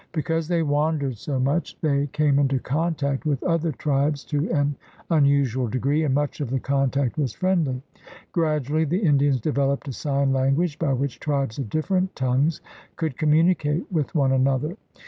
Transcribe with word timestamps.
Because 0.13 0.47
they 0.47 0.63
wandered 0.63 1.15
so 1.19 1.39
much, 1.39 1.79
they 1.81 2.07
came 2.07 2.39
into 2.39 2.57
contact 2.57 3.23
with 3.23 3.43
other 3.43 3.71
tribes 3.71 4.23
to 4.25 4.49
an 4.51 4.75
unusual 5.11 5.67
degree, 5.67 6.03
and 6.03 6.15
much 6.15 6.41
of 6.41 6.49
the 6.49 6.59
contact 6.59 7.19
was 7.19 7.33
friendly. 7.33 7.83
Gradually 8.31 8.83
the 8.85 9.03
Indians 9.03 9.39
developed 9.39 9.87
a 9.87 9.93
sign 9.93 10.33
language 10.33 10.79
by 10.79 10.93
which 10.93 11.19
tribes 11.19 11.59
of 11.59 11.69
different 11.69 12.15
tongues 12.15 12.61
could 12.95 13.15
com 13.15 13.29
municate 13.29 13.85
with 13.91 14.15
one 14.15 14.31
another. 14.31 14.75